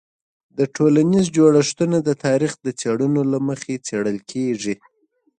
د 0.57 0.59
ټولنیز 0.75 1.25
جوړښتونه 1.37 1.97
د 2.07 2.09
تاریخ 2.25 2.53
د 2.65 2.67
څیړنو 2.79 3.21
له 3.31 3.39
مخې 3.47 3.75
څیړل 3.87 4.17
کېږي. 4.31 4.75